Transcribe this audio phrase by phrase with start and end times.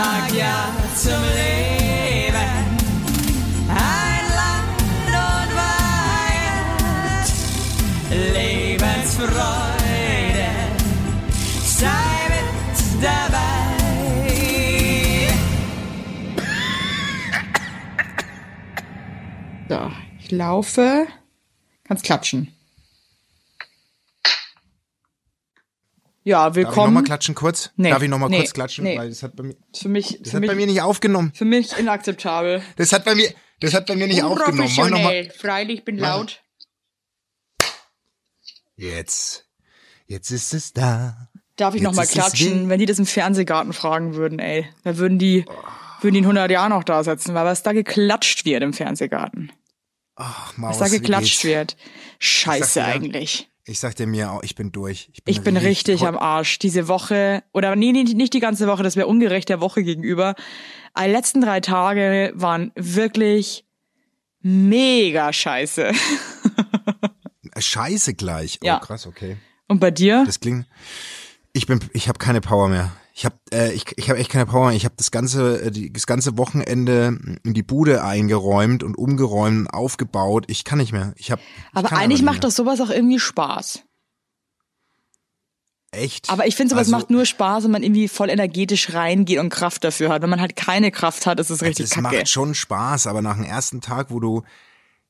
[0.00, 2.52] sag ja zum Leben.
[3.68, 7.28] Ein Land und Weihend,
[8.34, 10.50] Lebensfreude,
[11.62, 12.48] sei mit
[13.02, 13.50] dabei.
[19.68, 19.80] So,
[20.18, 21.06] ich laufe.
[21.84, 22.54] Kannst klatschen.
[26.22, 26.86] Ja, Darf ich willkommen.
[26.88, 27.70] nochmal klatschen kurz?
[27.76, 28.84] Nee, Darf ich nochmal nee, kurz klatschen?
[28.84, 28.98] nee.
[28.98, 31.32] Weil das hat bei mir, für mich, das für hat mich, bei mir nicht aufgenommen.
[31.34, 32.62] für mich inakzeptabel.
[32.76, 34.70] Das hat bei mir, das hat bei mir nicht aufgenommen.
[34.76, 35.30] Mach noch mal.
[35.30, 36.42] Freilich bin laut.
[38.76, 39.46] Jetzt.
[40.06, 41.28] Jetzt ist es da.
[41.56, 42.68] Darf ich nochmal klatschen?
[42.68, 45.44] Wenn die das im Fernsehgarten fragen würden, ey, da würden die,
[46.00, 49.52] würden die in 100 Jahren noch da sitzen, weil was da geklatscht wird im Fernsehgarten.
[50.16, 51.76] Ach, Was Maus, da wie geklatscht wird.
[52.18, 53.49] Scheiße eigentlich.
[53.70, 55.12] Ich sag dir mir auch, ich bin durch.
[55.26, 56.58] Ich bin richtig ho- am Arsch.
[56.58, 60.34] Diese Woche, oder nee, nee nicht die ganze Woche, das wäre ungerecht der Woche gegenüber.
[60.98, 63.64] Die letzten drei Tage waren wirklich
[64.40, 65.92] mega scheiße.
[67.56, 68.58] Scheiße gleich.
[68.62, 68.78] Oh, Ja.
[68.80, 69.36] krass, okay.
[69.68, 70.24] Und bei dir?
[70.26, 70.66] Das klingt.
[71.52, 72.90] Ich bin, ich habe keine Power mehr.
[73.14, 74.68] Ich habe, äh, ich, ich habe echt keine Power.
[74.68, 74.76] mehr.
[74.76, 79.58] Ich habe das ganze, äh, die, das ganze Wochenende in die Bude eingeräumt und umgeräumt
[79.60, 80.44] und aufgebaut.
[80.48, 81.12] Ich kann nicht mehr.
[81.16, 81.42] Ich habe.
[81.72, 83.82] aber eigentlich macht doch sowas auch irgendwie Spaß.
[85.92, 86.30] echt.
[86.30, 89.50] Aber ich finde, sowas Also, macht nur Spaß, wenn man irgendwie voll energetisch reingeht und
[89.50, 90.22] Kraft dafür hat.
[90.22, 92.02] Wenn man halt keine Kraft hat, ist es richtig Es kacke.
[92.16, 94.42] macht schon Spaß, aber nach dem ersten Tag, wo du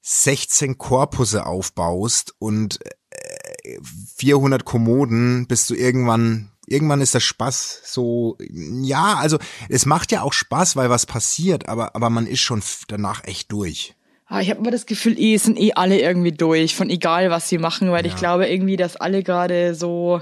[0.02, 2.78] 16 Korpusse aufbaust und
[3.12, 3.78] äh,
[4.16, 10.22] 400 Kommoden, bist du irgendwann, irgendwann ist der Spaß so, ja, also es macht ja
[10.22, 13.94] auch Spaß, weil was passiert, aber, aber man ist schon danach echt durch.
[14.26, 17.48] Ah, ich habe immer das Gefühl, eh sind eh alle irgendwie durch, von egal was
[17.48, 18.18] sie machen, weil ich Ja.
[18.18, 20.20] glaube irgendwie, dass alle gerade so.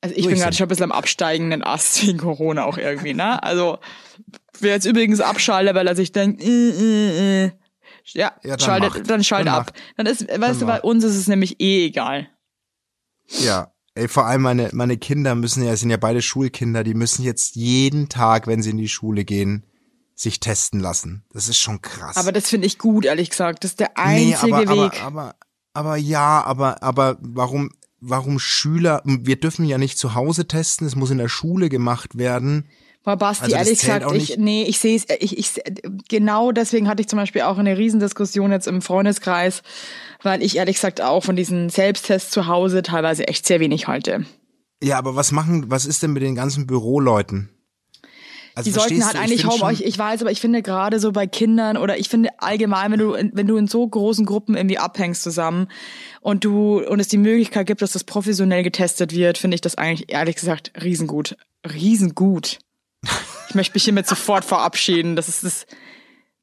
[0.00, 3.42] Also ich bin gerade schon ein bisschen am absteigenden Ast wegen Corona auch irgendwie, ne?
[3.42, 3.78] Also
[4.60, 7.50] wer jetzt übrigens abschaltet, weil er sich denkt, äh, äh, äh,
[8.12, 9.10] ja, Ja, dann schaltet, macht.
[9.10, 9.72] dann schaltet Dann ab.
[9.96, 12.28] Dann ist, weißt du, bei uns ist es nämlich eh egal.
[13.40, 13.73] Ja.
[13.96, 17.22] Ey, vor allem meine, meine Kinder müssen ja, es sind ja beide Schulkinder, die müssen
[17.22, 19.64] jetzt jeden Tag, wenn sie in die Schule gehen,
[20.16, 21.24] sich testen lassen.
[21.32, 22.16] Das ist schon krass.
[22.16, 23.62] Aber das finde ich gut, ehrlich gesagt.
[23.62, 25.02] Das ist der Nee, einzige aber, Weg.
[25.04, 25.34] Aber, aber,
[25.74, 30.96] aber ja, aber, aber warum, warum Schüler, wir dürfen ja nicht zu Hause testen, es
[30.96, 32.66] muss in der Schule gemacht werden.
[33.04, 35.60] Boah, Basti, Also ehrlich gesagt, ich, nee, ich sehe es, ich, ich,
[36.08, 39.62] genau deswegen hatte ich zum Beispiel auch eine Riesendiskussion jetzt im Freundeskreis,
[40.22, 44.24] weil ich ehrlich gesagt auch von diesen Selbsttests zu Hause teilweise echt sehr wenig halte.
[44.82, 47.50] Ja, aber was machen, was ist denn mit den ganzen Büroleuten?
[48.56, 51.00] Also Die sollten halt du, ich eigentlich Home, ich, ich weiß, aber ich finde gerade
[51.00, 54.24] so bei Kindern oder ich finde allgemein, wenn du, in- wenn du in so großen
[54.24, 55.66] Gruppen irgendwie abhängst zusammen
[56.20, 59.74] und du, und es die Möglichkeit gibt, dass das professionell getestet wird, finde ich das
[59.74, 61.36] eigentlich ehrlich gesagt riesengut.
[61.66, 62.58] Riesengut.
[63.54, 65.14] Ich möchte mich hiermit sofort verabschieden.
[65.14, 65.64] Das ist das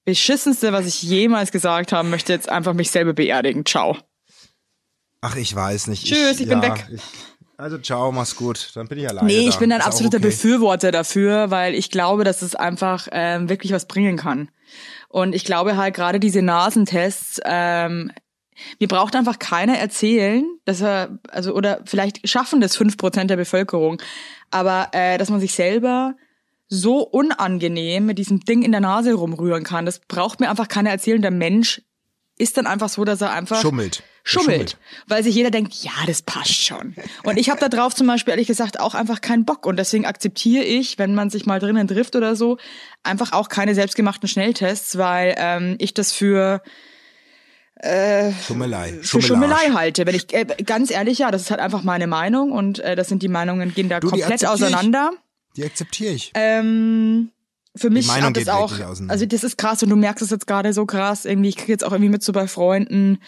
[0.05, 3.65] Beschissenste, was ich jemals gesagt habe, möchte jetzt einfach mich selber beerdigen.
[3.65, 3.97] Ciao.
[5.19, 6.05] Ach, ich weiß nicht.
[6.05, 6.87] Tschüss, ich bin weg.
[6.89, 7.01] Ich,
[7.57, 8.71] also ciao, mach's gut.
[8.75, 9.27] Dann bin ich alleine.
[9.27, 9.59] Nee, ich da.
[9.59, 10.27] bin ein Ist absoluter okay.
[10.27, 14.49] Befürworter dafür, weil ich glaube, dass es einfach ähm, wirklich was bringen kann.
[15.09, 18.09] Und ich glaube halt gerade diese Nasentests, ähm,
[18.79, 23.35] mir braucht einfach keiner erzählen, dass er, also oder vielleicht schaffen das fünf Prozent der
[23.35, 24.01] Bevölkerung,
[24.49, 26.15] aber äh, dass man sich selber
[26.73, 30.89] so unangenehm mit diesem Ding in der Nase rumrühren kann, das braucht mir einfach keiner
[30.89, 31.21] erzählen.
[31.21, 31.81] Der Mensch
[32.37, 33.99] ist dann einfach so, dass er einfach Schummelt.
[33.99, 34.77] Der schummelt,
[35.07, 36.95] weil sich jeder denkt, ja, das passt schon.
[37.23, 40.05] Und ich habe da drauf zum Beispiel ehrlich gesagt auch einfach keinen Bock und deswegen
[40.05, 42.57] akzeptiere ich, wenn man sich mal drinnen trifft oder so,
[43.03, 46.61] einfach auch keine selbstgemachten Schnelltests, weil ähm, ich das für
[48.47, 48.93] Schummelei.
[49.01, 50.05] für Schummelei halte.
[50.05, 53.09] Wenn ich äh, ganz ehrlich, ja, das ist halt einfach meine Meinung und äh, das
[53.09, 55.30] sind die Meinungen gehen da Du, komplett akzeptiere ich.
[55.57, 56.31] Die akzeptiere ich.
[56.35, 57.31] Ähm,
[57.75, 58.73] für mich hat das auch,
[59.07, 61.25] also das ist krass und du merkst es jetzt gerade so krass.
[61.25, 63.19] Irgendwie, ich kriege jetzt auch irgendwie mit so bei Freunden,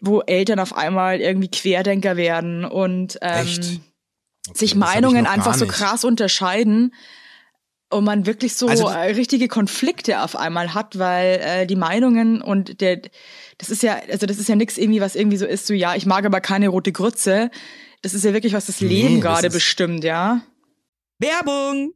[0.00, 3.80] wo Eltern auf einmal irgendwie Querdenker werden und ähm, Echt?
[4.54, 6.94] sich Meinungen einfach so krass unterscheiden
[7.88, 12.42] und man wirklich so Also- äh, richtige Konflikte auf einmal hat, weil äh, die Meinungen
[12.42, 13.00] und der
[13.58, 15.94] das ist ja also das ist ja nichts irgendwie was irgendwie so ist so ja
[15.94, 17.50] ich mag aber keine rote Grütze
[18.02, 20.42] das ist ja wirklich was das Nee, Leben das gerade bestimmt ja
[21.18, 21.95] Werbung!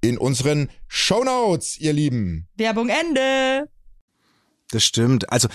[0.00, 2.48] in unseren Shownotes, ihr Lieben.
[2.56, 3.68] Werbung Ende.
[4.70, 5.30] Das stimmt.
[5.32, 5.48] Also,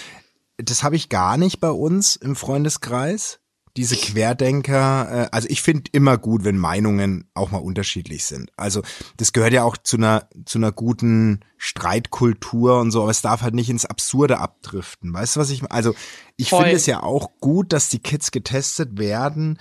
[0.58, 3.40] das habe ich gar nicht bei uns im Freundeskreis.
[3.76, 8.52] Diese Querdenker, äh, also ich finde immer gut, wenn Meinungen auch mal unterschiedlich sind.
[8.56, 8.84] Also
[9.18, 13.42] das gehört ja auch zu einer zu einer guten Streitkultur und so, aber es darf
[13.42, 15.12] halt nicht ins Absurde abdriften.
[15.12, 15.72] Weißt du, was ich meine?
[15.72, 15.96] Also
[16.38, 19.58] ich finde es ja auch gut, dass die Kids getestet werden.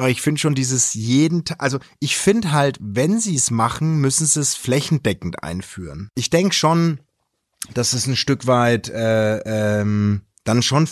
[0.00, 4.00] Aber ich finde schon dieses jeden Tag, also ich finde halt, wenn sie es machen,
[4.00, 6.08] müssen sie es flächendeckend einführen.
[6.14, 7.00] Ich denke schon,
[7.74, 9.40] dass es ein Stück weit äh,
[9.80, 10.88] ähm, dann schon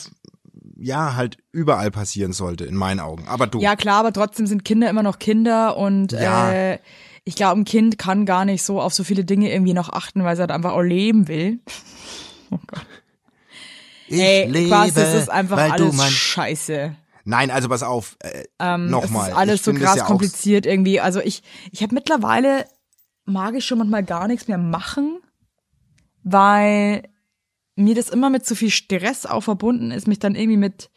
[0.76, 3.26] ja halt überall passieren sollte in meinen Augen.
[3.28, 6.52] Aber du, Ja, klar, aber trotzdem sind Kinder immer noch Kinder und Ja.
[6.52, 6.78] äh,
[7.24, 10.22] ich glaube, ein Kind kann gar nicht so auf so viele Dinge irgendwie noch achten,
[10.22, 11.60] weil es halt einfach auch leben will.
[12.50, 12.86] Oh Gott.
[14.06, 16.94] ich Ey, lebe, quasi, das ist einfach alles scheiße.
[17.28, 19.34] Nein, also pass auf, äh, Ähm, nochmal.
[19.34, 20.98] Alles ich so krass ja kompliziert irgendwie.
[20.98, 21.42] Also ich,
[21.72, 22.64] ich habe mittlerweile,
[23.26, 25.18] mag ich schon manchmal gar nichts mehr machen,
[26.22, 27.02] weil
[27.76, 30.90] mir das immer mit zu viel Stress auch verbunden ist, mich dann irgendwie mit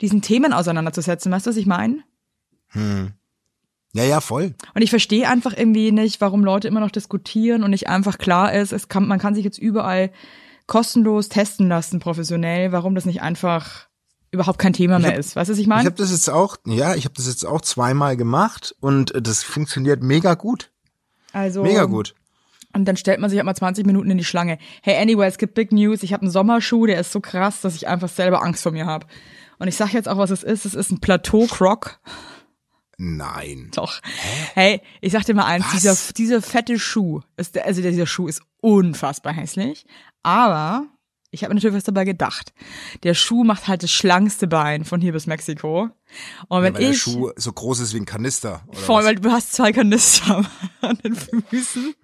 [0.00, 1.30] diesen Themen auseinanderzusetzen.
[1.30, 2.02] Weißt du, was ich meine?
[3.92, 4.54] Ja, ja, voll.
[4.74, 8.54] Und ich verstehe einfach irgendwie nicht, warum Leute immer noch diskutieren und nicht einfach klar
[8.54, 10.10] ist, es kann, man kann sich jetzt überall
[10.66, 13.88] kostenlos testen lassen, professionell, warum das nicht einfach
[14.30, 15.36] überhaupt kein Thema mehr ist.
[15.36, 15.86] Weißt du, was ich Ich meine?
[15.86, 19.42] habe das jetzt auch, ja, ich habe das jetzt auch zweimal gemacht und äh, das
[19.42, 20.70] funktioniert mega gut.
[21.32, 22.14] Also, Mega gut.
[22.72, 24.58] Und dann stellt man sich halt mal 20 Minuten in die Schlange.
[24.82, 26.02] Hey, anyway, es gibt Big News.
[26.02, 28.84] Ich habe einen Sommerschuh, der ist so krass, dass ich einfach selber Angst vor mir
[28.86, 29.06] habe.
[29.58, 30.66] Und ich sag jetzt auch, was es ist.
[30.66, 31.98] Es ist ein Plateau-Croc.
[32.98, 33.70] Nein.
[33.74, 34.00] Doch.
[34.54, 35.72] Hey, ich sag dir mal eins, Was?
[35.72, 39.86] dieser, dieser fette Schuh, ist, also dieser Schuh ist unfassbar hässlich.
[40.22, 40.86] Aber
[41.36, 42.54] ich habe natürlich was dabei gedacht.
[43.02, 45.90] Der Schuh macht halt das schlankste Bein von hier bis Mexiko.
[46.48, 48.62] Und wenn Weil der ich, Schuh so groß ist wie ein Kanister.
[48.68, 49.06] Oder Voll, was?
[49.06, 50.44] weil du hast zwei Kanister
[50.80, 51.94] an den Füßen,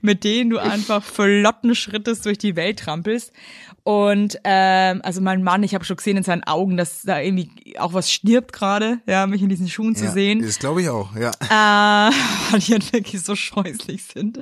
[0.00, 3.32] mit denen du einfach flotten Schrittes durch die Welt trampelst.
[3.82, 7.78] Und ähm, also mein Mann, ich habe schon gesehen in seinen Augen, dass da irgendwie
[7.78, 10.42] auch was stirbt gerade, ja, mich in diesen Schuhen zu ja, sehen.
[10.42, 11.30] Das glaube ich auch, ja.
[11.30, 12.12] Äh,
[12.50, 14.40] weil die halt wirklich so scheußlich sind.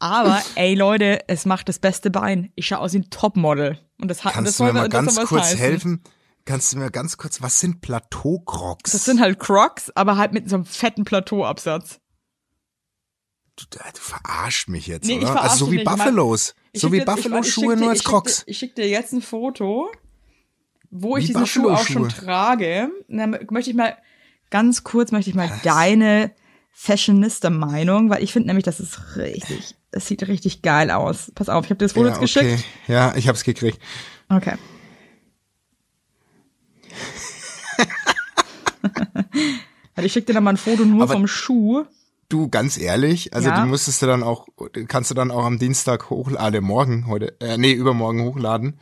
[0.00, 2.50] Aber ey Leute, es macht das beste Bein.
[2.56, 3.78] Ich schaue aus wie ein Topmodel.
[4.00, 5.58] Und das hat Kannst das du mir mal ganz kurz heißen.
[5.58, 6.02] helfen?
[6.44, 8.92] Kannst du mir ganz kurz, was sind Plateau-Crocs?
[8.92, 12.00] Das sind halt Crocs, aber halt mit so einem fetten Plateauabsatz.
[13.56, 15.42] du, du verarscht mich jetzt, Nee, ich oder?
[15.42, 15.86] Also so wie nicht.
[15.86, 16.54] Ich Buffalos.
[16.72, 18.42] Ich So wie ich- ich Buffalo-Schuhe nur als ich Crocs.
[18.46, 19.90] Ich schicke dir jetzt ein Foto,
[20.90, 22.90] wo ich Wie diesen Schuh auch schon trage.
[23.08, 23.96] Und dann möchte ich mal
[24.50, 26.32] ganz kurz möchte ich mal deine
[26.72, 31.30] Fashionista-Meinung, weil ich finde nämlich, das ist richtig, das sieht richtig geil aus.
[31.34, 32.20] Pass auf, ich habe dir das Foto Ja, okay.
[32.22, 32.64] geschickt.
[32.88, 33.78] Ja, ich hab's gekriegt.
[34.28, 34.54] Okay.
[39.94, 41.84] Also ich schicke dir dann mal ein Foto nur Aber- vom Schuh.
[42.30, 43.60] Du, ganz ehrlich, also Ja.
[43.62, 44.46] die musstest du dann auch,
[44.88, 48.80] kannst du dann auch am Dienstag hochladen, morgen, heute, äh, nee, übermorgen hochladen,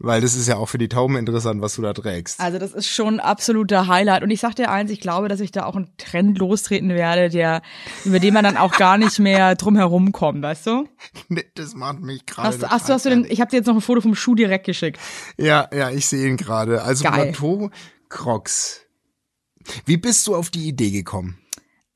[0.00, 2.40] weil das ist ja auch für die Tauben interessant, was du da trägst.
[2.40, 4.24] Also das ist schon ein absoluter Highlight.
[4.24, 7.28] Und ich sag dir eins, ich glaube, dass ich da auch einen Trend lostreten werde,
[7.28, 7.62] der,
[8.04, 10.88] über den man dann auch gar nicht mehr drum herum kommt, weißt du?
[11.28, 12.48] Nee, das macht mich gerade.
[12.48, 14.34] Hast, hast du, hast du denn, ich habe dir jetzt noch ein Foto vom Schuh
[14.34, 14.98] direkt geschickt.
[15.36, 16.82] Ja, ja, ich sehe ihn gerade.
[16.82, 17.30] Also Geil.
[17.32, 17.70] Plateau
[18.08, 18.80] Crocs.
[19.84, 21.38] Wie bist du auf die Idee gekommen?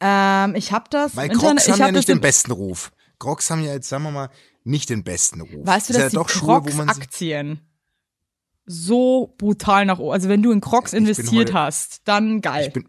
[0.01, 1.15] Ähm, ich habe das.
[1.17, 2.93] Weil Crocs Internet- haben ja hab nicht das den besten Ruf.
[3.19, 4.31] Crocs haben ja jetzt, sagen wir mal,
[4.65, 5.51] nicht den besten Ruf.
[5.67, 7.61] Weißt du, Ist dass ja die doch Schuhe, wo man sie- Crocs-Aktien
[8.65, 12.67] so brutal nach oben, also wenn du in Crocs investiert heute- hast, dann geil.
[12.69, 12.89] Ich bin,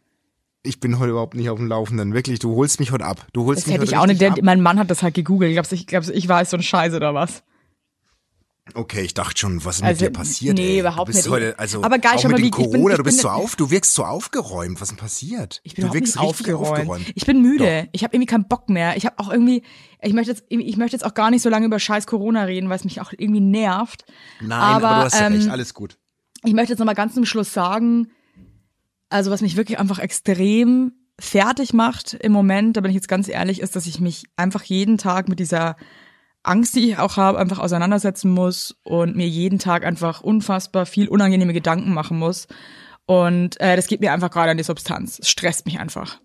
[0.63, 2.13] ich bin heute überhaupt nicht auf dem Laufenden.
[2.13, 3.25] Wirklich, du holst mich heute ab.
[3.34, 5.16] Du holst das mich hätte heute ich auch nicht, der, mein Mann hat das halt
[5.16, 5.54] gegoogelt.
[5.54, 7.44] Glaubst du, ich, glaubst ich weiß so ein Scheiß oder was?
[8.75, 10.58] Okay, ich dachte schon, was ist Also, mit dir passiert?
[10.58, 10.79] nee, ey?
[10.79, 11.32] überhaupt du bist nicht.
[11.34, 13.29] Heute, also, Aber geil, auch mit dem wie- ich bin- Corona, ich du bist so
[13.29, 14.75] auf, du wirkst so aufgeräumt.
[14.79, 15.60] Was ist denn passiert?
[15.63, 16.70] Ich bin du wirkst nicht aufgeräumt.
[16.79, 17.12] aufgeräumt.
[17.13, 17.89] Ich bin müde.
[17.91, 18.96] Ich habe irgendwie keinen Bock mehr.
[18.96, 19.63] Ich habe auch irgendwie,
[20.01, 22.70] ich möchte jetzt, ich möchte jetzt auch gar nicht so lange über scheiß Corona reden,
[22.70, 24.05] weil es mich auch irgendwie nervt.
[24.39, 25.98] Nein, aber, du hast ja ähm, recht, alles gut.
[26.46, 28.08] ich möchte jetzt nochmal ganz zum Schluss sagen,
[29.10, 33.27] also was mich wirklich einfach extrem fertig macht im Moment, da bin ich jetzt ganz
[33.27, 35.75] ehrlich, ist, dass ich mich einfach jeden Tag mit dieser
[36.44, 41.08] Angst, die ich auch habe, einfach auseinandersetzen muss und mir jeden Tag einfach unfassbar viel
[41.08, 42.48] unangenehme Gedanken machen muss.
[43.06, 45.20] Und äh, das geht mir einfach gerade an die Substanz.
[45.20, 46.20] Es stresst mich einfach.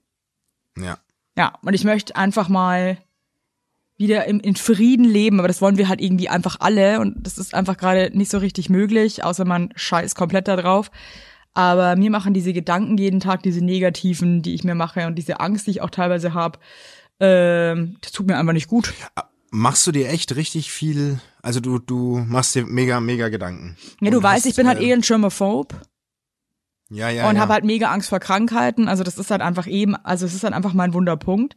[0.77, 0.99] Ja.
[1.37, 2.99] Ja, und ich möchte einfach mal
[3.97, 7.37] wieder im, in Frieden leben, aber das wollen wir halt irgendwie einfach alle und das
[7.37, 10.91] ist einfach gerade nicht so richtig möglich, außer man scheißt komplett da drauf.
[11.53, 15.41] Aber mir machen diese Gedanken jeden Tag, diese negativen, die ich mir mache und diese
[15.41, 16.61] Angst, die ich auch teilweise habe,
[17.19, 18.95] ähm, das tut mir einfach nicht gut.
[19.51, 23.77] Machst du dir echt richtig viel, also du, du machst dir mega, mega Gedanken.
[24.01, 25.75] Ja, du weißt, hast, ich bin halt äh, eh ein Germaphobe
[26.91, 27.43] Ja, ja, und ja.
[27.43, 28.89] habe halt mega Angst vor Krankheiten.
[28.89, 31.57] Also das ist halt einfach eben, also es ist halt einfach mein Wunderpunkt.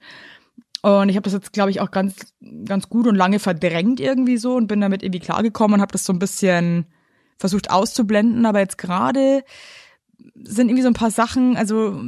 [0.82, 2.34] Und ich habe das jetzt, glaube ich, auch ganz,
[2.66, 6.06] ganz gut und lange verdrängt irgendwie so und bin damit irgendwie klargekommen und habe das
[6.06, 6.86] so ein bisschen
[7.38, 8.46] versucht auszublenden.
[8.46, 9.44] Aber jetzt gerade
[10.44, 12.02] sind irgendwie so ein paar Sachen, also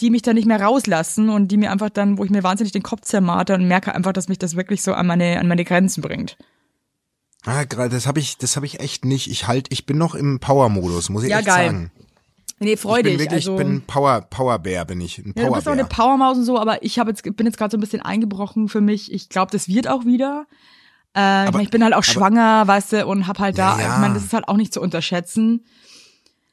[0.00, 2.72] die mich da nicht mehr rauslassen und die mir einfach dann, wo ich mir wahnsinnig
[2.72, 5.64] den Kopf zermarter und merke einfach, dass mich das wirklich so an meine, an meine
[5.64, 6.36] Grenzen bringt.
[7.44, 9.30] Ah, gerade das habe ich, das habe ich echt nicht.
[9.30, 11.66] Ich halt, ich bin noch im Power-Modus, muss ich Ja, echt geil.
[11.66, 11.90] sagen.
[12.58, 13.20] Nee, freu ich bin dich.
[13.20, 15.84] wirklich, also, ich bin Power, Powerbär bin ich, ein Ja, du bist auch eine.
[15.84, 18.80] Powermaus und so, aber ich hab jetzt, bin jetzt gerade so ein bisschen eingebrochen für
[18.80, 19.12] mich.
[19.12, 20.46] Ich glaube, das wird auch wieder.
[21.16, 23.58] Äh, ich, Aber- mein, ich bin halt auch aber- schwanger, weißt du, und hab halt
[23.58, 23.94] da, Ja, ja.
[23.94, 25.64] ich meine, das ist halt auch nicht zu unterschätzen.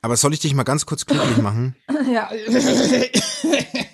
[0.01, 1.75] Aber soll ich dich mal ganz kurz glücklich machen?
[2.11, 2.29] Ja.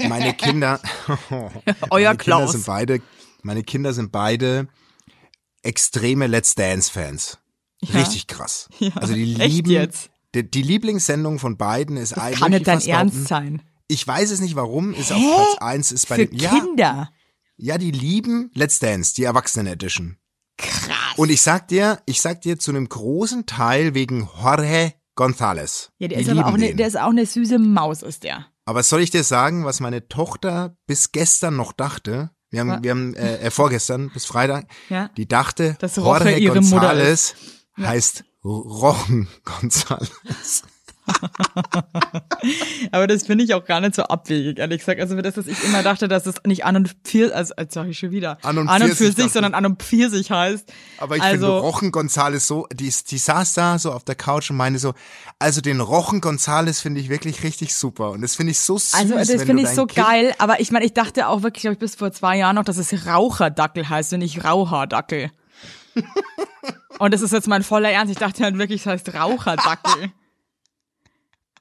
[0.07, 0.79] Meine Kinder,
[1.29, 2.51] Euer meine Kinder Klaus.
[2.53, 3.01] sind beide,
[3.43, 4.67] meine Kinder sind beide
[5.63, 7.37] extreme Let's Dance Fans.
[7.81, 7.99] Ja.
[7.99, 8.69] Richtig krass.
[8.79, 10.09] Ja, also die lieben, jetzt?
[10.33, 12.39] Die, die Lieblingssendung von beiden ist eigentlich.
[12.39, 13.61] Kann nicht dein Ernst sein.
[13.87, 15.33] Ich weiß es nicht warum, ist auf Hä?
[15.35, 17.09] Platz eins ist bei Für den, ja, Kinder.
[17.57, 20.17] ja, die lieben Let's Dance, die Erwachsenen Edition.
[20.57, 21.17] Krass.
[21.17, 25.89] Und ich sag dir, ich sag dir zu einem großen Teil wegen Jorge González.
[25.97, 28.45] ja, der ist aber auch eine, der ist auch eine süße Maus, ist der.
[28.65, 32.29] Aber soll ich dir sagen, was meine Tochter bis gestern noch dachte?
[32.49, 35.09] Wir haben, wir haben äh, äh, vorgestern bis Freitag, Ja.
[35.17, 37.33] die dachte, Dass Jorge ihre Mutter González
[37.79, 40.63] heißt Rochen González.
[42.91, 44.99] Aber das finde ich auch gar nicht so abwegig, ehrlich gesagt.
[44.99, 47.89] Also das, was ich immer dachte, dass es nicht an und für, also als sage
[47.89, 50.71] ich schon wieder, An und für Pfirsich sich, dachte sondern an und für sich heißt.
[50.97, 54.49] Aber ich also, finde Rochen González so, die, die saß da so auf der Couch
[54.49, 54.93] und meine so,
[55.39, 58.93] also den Rochen González finde ich wirklich richtig super und das finde ich so süß.
[58.93, 61.73] Also das finde ich so kind, geil, aber ich meine, ich dachte auch wirklich, glaube
[61.73, 65.31] ich, bis vor zwei Jahren noch, dass es Raucherdackel heißt und nicht Raucherdackel.
[66.99, 68.11] und das ist jetzt mein voller Ernst.
[68.11, 70.11] Ich dachte halt wirklich, es heißt Raucherdackel.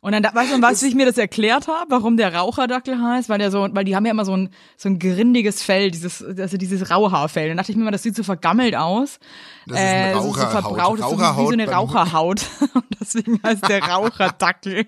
[0.01, 3.29] Und dann, da- weißt du, wie ich mir das erklärt habe, warum der Raucherdackel heißt?
[3.29, 6.23] Weil der so, weil die haben ja immer so ein, so ein grindiges Fell, dieses,
[6.23, 7.49] also dieses Rauhaarfell.
[7.49, 9.19] Dann dachte ich mir immer, das sieht so vergammelt aus.
[9.67, 10.51] Das ist eine so- so Raucherhaut.
[10.53, 12.41] verbraucht, das ist so wie so Raucherhaut eine Raucherhaut.
[12.75, 14.87] Und deswegen heißt der Raucherdackel.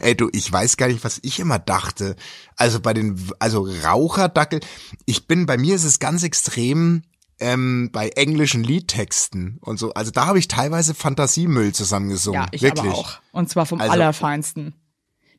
[0.00, 2.16] Ey, du, ich weiß gar nicht, was ich immer dachte.
[2.56, 4.60] Also bei den, also Raucherdackel,
[5.04, 7.02] ich bin, bei mir ist es ganz extrem
[7.40, 9.92] ähm, bei englischen Liedtexten und so.
[9.94, 12.40] Also da habe ich teilweise Fantasiemüll zusammengesungen.
[12.42, 12.92] Ja, ich Wirklich.
[12.92, 13.20] auch.
[13.32, 14.74] Und zwar vom Also- Allerfeinsten.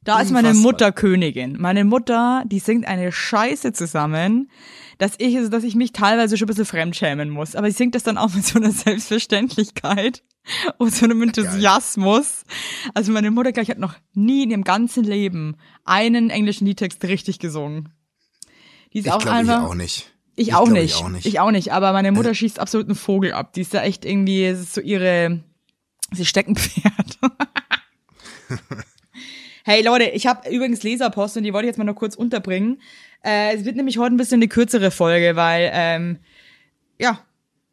[0.01, 0.53] Da ist meine.
[0.53, 1.57] Mutter Königin.
[1.59, 4.49] Meine Mutter, die singt eine Scheiße zusammen,
[4.97, 7.53] dass ich, also, dass ich mich teilweise schon ein bisschen fremdschämen muss.
[7.57, 10.23] Aber sie singt das dann auch mit so einer Selbstverständlichkeit
[10.77, 12.43] und so einem Enthusiasmus.
[12.93, 17.39] Also meine Mutter gleich hat noch nie in ihrem ganzen Leben einen englischen Liedtext richtig
[17.39, 17.89] gesungen.
[18.93, 19.63] Die ist Ich auch glaube ich einfach.
[19.63, 20.15] auch nicht.
[20.39, 20.95] Ich, auch, glaub nicht.
[20.95, 21.25] Ich auch nicht.
[21.25, 21.73] Ich auch nicht.
[21.73, 23.53] Aber meine Mutter schießt absolut einen Vogel ab.
[23.53, 25.41] Die ist da echt irgendwie, es ist so ihre,
[26.13, 27.19] sie Steckenpferd.
[29.63, 32.81] hey Leute, ich habe übrigens Leserpost und die wollte ich jetzt mal noch kurz unterbringen.
[33.23, 36.19] Äh, es wird nämlich heute ein bisschen eine kürzere Folge, weil, ähm,
[36.97, 37.19] ja,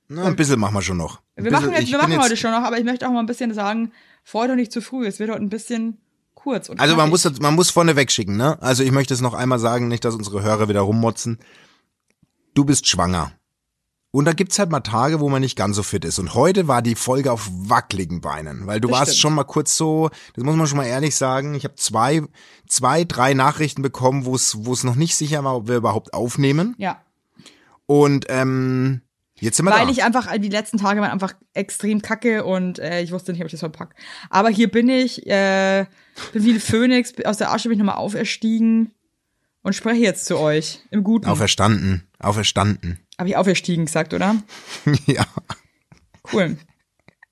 [0.09, 1.21] Na, ein bisschen machen wir schon noch.
[1.37, 3.13] Ein wir bisschen- machen, jetzt, ich wir machen heute schon noch, aber ich möchte auch
[3.13, 3.93] mal ein bisschen sagen,
[4.25, 5.07] freut euch nicht zu früh.
[5.07, 5.99] Es wird heute ein bisschen
[6.35, 6.69] kurz.
[6.77, 8.61] Also man muss, man muss vorne wegschicken, ne?
[8.61, 11.39] Also ich möchte es noch einmal sagen, nicht, dass unsere Hörer wieder rummotzen.
[12.57, 13.33] Du bist schwanger.
[14.13, 16.19] Und da gibt's halt mal Tage, wo man nicht ganz so fit ist.
[16.19, 19.21] Und heute war die Folge auf wackeligen Beinen, weil du Das warst stimmt.
[19.21, 22.23] schon mal kurz so, das muss man schon mal ehrlich sagen, ich habe zwei,
[22.67, 26.15] zwei, drei Nachrichten bekommen, wo es, wo es noch nicht sicher war, ob wir überhaupt
[26.15, 26.75] aufnehmen.
[26.79, 27.03] Ja.
[27.85, 29.03] Und ähm,
[29.39, 29.93] jetzt sind wir Weil da.
[29.93, 33.47] ich einfach, die letzten Tage waren einfach extrem kacke und äh, ich wusste nicht, ob
[33.49, 33.95] ich das verpack.
[34.31, 35.85] Aber hier bin ich, äh,
[36.33, 38.93] bin wie ein Phönix, aus der Asche bin ich nochmal auferstiegen
[39.67, 40.79] und spreche jetzt zu euch.
[40.93, 41.27] Im Guten.
[41.27, 43.01] Auferstanden, auferstanden.
[43.19, 44.37] Habe ich auferstiegen gesagt, oder?
[45.07, 45.27] ja,
[46.33, 46.57] Cool.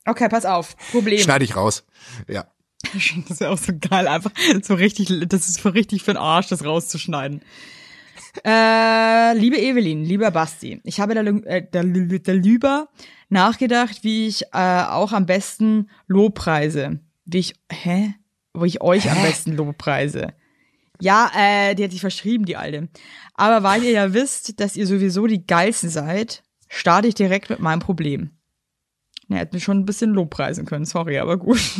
[0.04, 0.76] Okay, pass auf.
[0.90, 1.20] Problem.
[1.20, 1.84] schneide ich raus.
[2.28, 2.46] Ja.
[2.92, 4.30] Das ist ja auch so geil, einfach
[4.62, 7.40] so richtig, das ist so richtig für den Arsch, das rauszuschneiden.
[8.44, 12.88] Äh, liebe Evelyn, lieber Basti, ich habe da, äh, da, darüber
[13.28, 18.14] nachgedacht, wie ich äh, auch am besten Lobpreise wie ich, hä?
[18.52, 20.34] Wo ich euch am besten lobpreise.
[21.04, 22.88] Ja, äh, die hat sich verschrieben, die Alte.
[23.34, 27.60] Aber weil ihr ja wisst, dass ihr sowieso die Geilsten seid, starte ich direkt mit
[27.60, 28.30] meinem Problem.
[29.28, 31.60] Er hätte mich schon ein bisschen lobpreisen können, sorry, aber gut.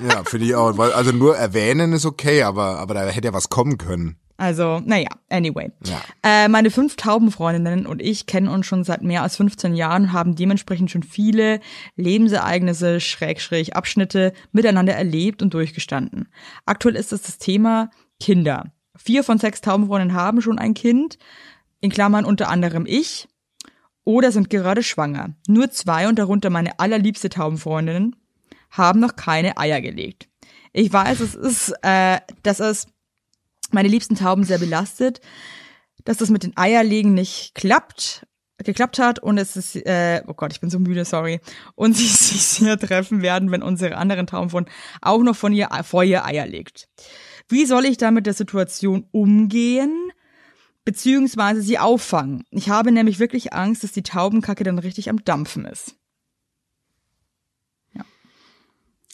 [0.00, 0.78] Ja, finde ich auch.
[0.78, 4.16] Also nur erwähnen ist okay, aber, aber da hätte ja was kommen können.
[4.36, 5.72] Also, naja, anyway.
[5.84, 6.00] Ja.
[6.22, 10.12] Äh, meine fünf Taubenfreundinnen und ich kennen uns schon seit mehr als 15 Jahren und
[10.12, 11.58] haben dementsprechend schon viele
[11.96, 16.28] Lebensereignisse, Schrägstrich, Abschnitte miteinander erlebt und durchgestanden.
[16.64, 18.72] Aktuell ist es das Thema Kinder.
[18.96, 21.18] Vier von sechs Taubenfreundinnen haben schon ein Kind,
[21.80, 23.28] in Klammern unter anderem ich,
[24.04, 25.34] oder sind gerade schwanger.
[25.46, 28.16] Nur zwei und darunter meine allerliebste Taubenfreundinnen
[28.70, 30.28] haben noch keine Eier gelegt.
[30.72, 32.86] Ich weiß, es ist, äh, dass es
[33.70, 35.20] meine liebsten Tauben sehr belastet,
[36.04, 38.26] dass das mit den Eierlegen nicht klappt,
[38.58, 41.40] geklappt hat und es ist, äh, oh Gott, ich bin so müde, sorry,
[41.74, 44.70] und sie sich sehr treffen werden, wenn unsere anderen Taubenfreunde
[45.00, 46.88] auch noch von ihr vor ihr Eier legt.
[47.48, 50.10] Wie soll ich da mit der Situation umgehen?
[50.84, 52.44] Beziehungsweise sie auffangen.
[52.50, 55.94] Ich habe nämlich wirklich Angst, dass die Taubenkacke dann richtig am Dampfen ist.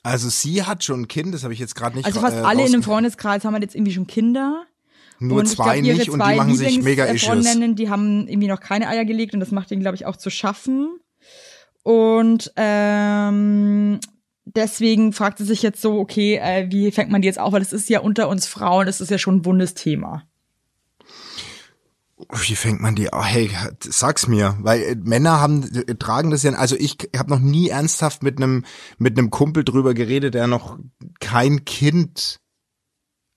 [0.03, 2.41] Also sie hat schon ein Kind, das habe ich jetzt gerade nicht Also fast äh,
[2.41, 4.67] alle in dem rausge- Freundeskreis haben halt jetzt irgendwie schon Kinder.
[5.19, 7.47] Nur und zwei glaub, nicht und zwei die machen sich mega äh, Issues.
[7.77, 10.29] Die haben irgendwie noch keine Eier gelegt und das macht ihnen, glaube ich, auch zu
[10.29, 10.99] schaffen.
[11.83, 13.99] Und ähm,
[14.45, 17.53] deswegen fragt sie sich jetzt so, okay, äh, wie fängt man die jetzt auf?
[17.53, 20.25] Weil das ist ja unter uns Frauen, das ist ja schon ein wundes Thema.
[22.33, 23.09] Wie fängt man die?
[23.13, 26.53] Oh, hey, sag's mir, weil äh, Männer haben äh, tragen das ja.
[26.53, 28.65] Also ich habe noch nie ernsthaft mit einem
[28.99, 30.79] mit einem Kumpel drüber geredet, der noch
[31.21, 32.41] kein Kind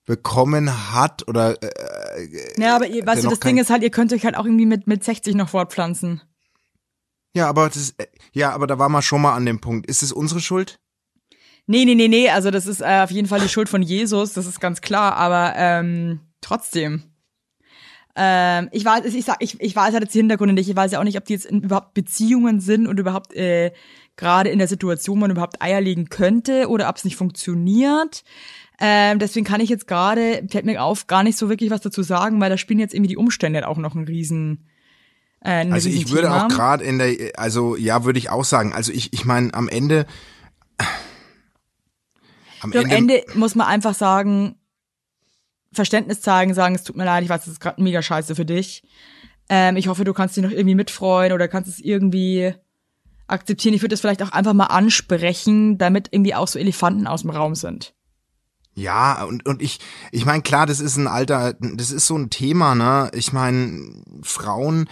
[0.06, 4.12] bekommen hat oder äh, Ja, aber ihr, weißt du, das Ding ist halt, ihr könnt
[4.12, 6.22] euch halt auch irgendwie mit, mit 60 noch fortpflanzen.
[7.34, 9.86] ja, aber das äh, ja, aber da war man schon mal an dem Punkt.
[9.86, 10.78] Ist es unsere Schuld?
[11.70, 14.32] Nee, nee, nee, nee, also das ist äh, auf jeden Fall die Schuld von Jesus,
[14.32, 17.02] das ist ganz klar, aber ähm, trotzdem.
[18.16, 20.68] Ähm, ich weiß, ich sag, ich, ich weiß halt jetzt die Hintergründe nicht.
[20.68, 23.70] Ich weiß ja auch nicht, ob die jetzt in überhaupt Beziehungen sind und überhaupt äh,
[24.16, 28.24] gerade in der Situation man überhaupt Eier legen könnte oder ob es nicht funktioniert.
[28.80, 32.02] Ähm, deswegen kann ich jetzt gerade, fällt mir auf, gar nicht so wirklich was dazu
[32.02, 34.66] sagen, weil da spielen jetzt irgendwie die Umstände auch noch ein riesen
[35.40, 36.44] äh, Also ich würde Riesenthema.
[36.46, 38.72] auch gerade in der, also ja, würde ich auch sagen.
[38.72, 40.06] Also ich, ich meine, am Ende,
[42.60, 44.56] am am Ende muss man einfach sagen,
[45.72, 48.44] Verständnis zeigen, sagen, es tut mir leid, ich weiß, das ist gerade mega scheiße für
[48.44, 48.82] dich.
[49.48, 52.54] Ähm, ich hoffe, du kannst dich noch irgendwie mitfreuen oder kannst es irgendwie
[53.26, 53.74] akzeptieren.
[53.74, 57.30] Ich würde das vielleicht auch einfach mal ansprechen, damit irgendwie auch so Elefanten aus dem
[57.30, 57.94] Raum sind.
[58.74, 59.80] Ja, und, und ich,
[60.12, 63.10] ich meine, klar, das ist ein alter, das ist so ein Thema, ne?
[63.12, 64.88] Ich meine, Frauen,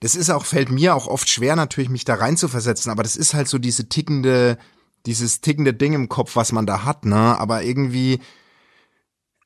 [0.00, 3.02] das ist auch, fällt mir auch oft schwer, natürlich, mich da rein zu versetzen, aber
[3.02, 4.58] das ist halt so diese tickende,
[5.06, 7.16] dieses tickende Ding im Kopf, was man da hat, ne?
[7.38, 8.20] Aber irgendwie,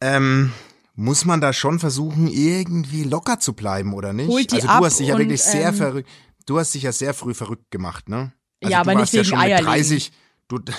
[0.01, 0.53] ähm,
[0.95, 4.53] muss man da schon versuchen, irgendwie locker zu bleiben, oder nicht?
[4.53, 6.09] Also du hast dich ja und, wirklich sehr ähm, verrückt,
[6.47, 8.33] du hast dich ja sehr früh verrückt gemacht, ne?
[8.63, 9.67] Also Ja, du aber nicht warst ja wegen schon mit Eierlegen.
[9.67, 10.13] 30,
[10.49, 10.73] du, du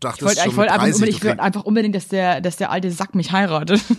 [0.00, 2.40] dachtest Ich wollte schon ich einfach, 30, unbedingt- du ich wollte einfach unbedingt, dass der,
[2.40, 3.82] dass der alte Sack mich heiratet.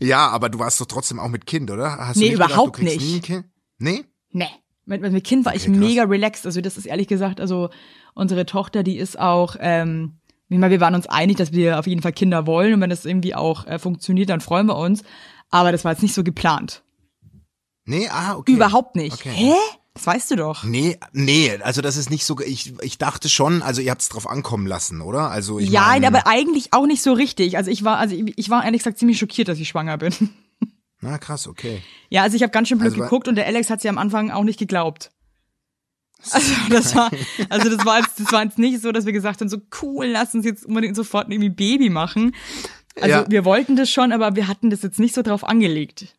[0.00, 1.98] Ja, aber du warst doch trotzdem auch mit Kind, oder?
[1.98, 3.30] Hast Nee, gedacht, überhaupt kriegst nicht.
[3.78, 4.04] Nee?
[4.30, 4.48] Nee.
[4.86, 5.88] Mit, mit, Kind war ich Okay, krass.
[5.88, 6.46] mega relaxed.
[6.46, 7.70] Also das ist ehrlich gesagt, also
[8.14, 11.86] unsere Tochter, die ist auch, ähm, ich meine, wir waren uns einig, dass wir auf
[11.86, 15.02] jeden Fall Kinder wollen und wenn das irgendwie auch äh, funktioniert, dann freuen wir uns.
[15.50, 16.82] Aber das war jetzt nicht so geplant.
[17.84, 18.52] Nee, ah, okay.
[18.52, 19.14] Überhaupt nicht.
[19.14, 19.32] Okay.
[19.32, 19.54] Hä?
[19.94, 20.62] Das weißt du doch.
[20.62, 24.08] Nee, nee, also das ist nicht so, ich, ich dachte schon, also ihr habt es
[24.08, 25.30] drauf ankommen lassen, oder?
[25.30, 27.56] Also ich ja, mein, aber eigentlich auch nicht so richtig.
[27.56, 30.14] Also ich war, also ich, ich war ehrlich gesagt ziemlich schockiert, dass ich schwanger bin.
[31.00, 31.82] Na krass, okay.
[32.10, 33.98] Ja, also ich habe ganz schön blöd Also, geguckt und der Alex hat sie am
[33.98, 35.10] Anfang auch nicht geglaubt.
[36.32, 37.10] Also das war,
[37.48, 40.06] also das war jetzt, das war jetzt nicht so, dass wir gesagt haben, so cool,
[40.06, 42.34] lass uns jetzt unbedingt sofort irgendwie Baby machen.
[42.96, 43.24] Also Ja.
[43.30, 46.14] wir wollten das schon, aber wir hatten das jetzt nicht so drauf angelegt.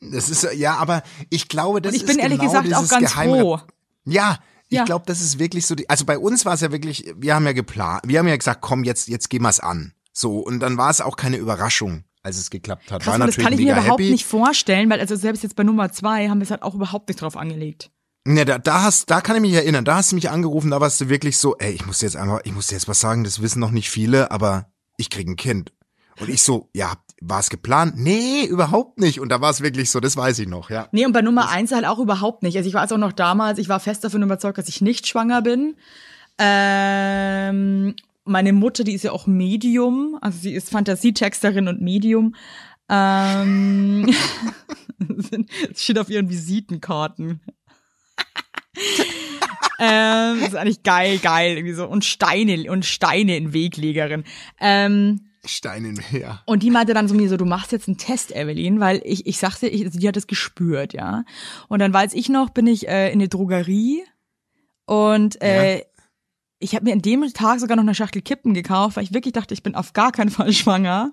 [0.00, 2.88] Das ist, ja, aber ich glaube, das Und ich bin ist ehrlich genau gesagt auch
[2.88, 3.60] ganz Geheimre- froh.
[4.04, 4.84] Ja, ich Ja.
[4.84, 7.46] glaube, das ist wirklich so, die, also bei uns war es ja wirklich, wir haben
[7.46, 9.94] ja geplant, wir haben ja gesagt, komm, jetzt, jetzt gehen wir's an.
[10.12, 13.02] So, und dann war es auch keine Überraschung, als es geklappt hat.
[13.02, 14.10] Krass, war aber das natürlich kann ich mir überhaupt happy.
[14.10, 17.08] nicht vorstellen, weil also selbst jetzt bei Nummer zwei haben wir es halt auch überhaupt
[17.08, 17.90] nicht drauf angelegt.
[18.26, 20.80] Ne, da, da hast, da kann ich mich erinnern, da hast du mich angerufen, da
[20.80, 23.00] warst du wirklich so, ey, ich muss dir jetzt einfach, ich muss dir jetzt was
[23.00, 25.72] sagen, das wissen noch nicht viele, aber ich krieg ein Kind.
[26.18, 27.94] Und ich so, ja, war es geplant?
[27.96, 29.20] Nee, überhaupt nicht.
[29.20, 30.88] Und da war es wirklich so, das weiß ich noch, ja.
[30.90, 32.56] Nee, und bei Nummer eins halt auch überhaupt nicht.
[32.56, 35.06] Also ich war jetzt auch noch damals, ich war fest davon überzeugt, dass ich nicht
[35.06, 35.76] schwanger bin.
[36.38, 37.94] Ähm,
[38.26, 42.34] meine Mutter, die ist ja auch Medium, also sie ist Fantasietexterin und Medium.
[42.88, 44.12] Ähm,
[45.68, 47.40] das steht auf ihren Visitenkarten.
[49.80, 51.86] ähm, das ist eigentlich geil, geil, irgendwie so.
[51.86, 54.24] Und Steine, und Steine in Weglegerin.
[54.60, 56.42] Ähm, Stein in ja.
[56.46, 59.26] und die meinte dann so mir so, du machst jetzt einen Test, Evelyn, weil ich,
[59.26, 61.24] ich sagte, ich, also die hat es gespürt, ja.
[61.68, 64.02] Und dann weiß ich noch, bin ich äh, in eine Drogerie
[64.86, 65.84] und äh, Ja.
[66.58, 69.32] Ich habe mir an dem Tag sogar noch eine Schachtel Kippen gekauft, weil ich wirklich
[69.34, 71.12] dachte, ich bin auf gar keinen Fall schwanger.